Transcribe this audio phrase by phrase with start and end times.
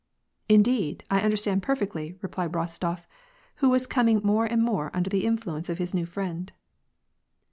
[0.59, 3.05] "Indeed, I understand perfectly," replied Kostof,
[3.57, 6.51] who was coming more and more under the influence of his new friend.